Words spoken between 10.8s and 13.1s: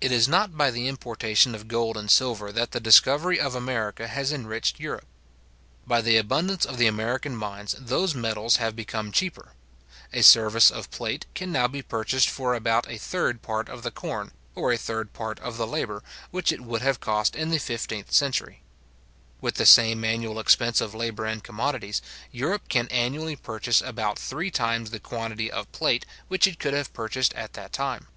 plate can now be purchased for about a